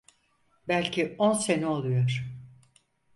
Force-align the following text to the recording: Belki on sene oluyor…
Belki 0.67 1.15
on 1.17 1.33
sene 1.33 1.67
oluyor… 1.67 2.25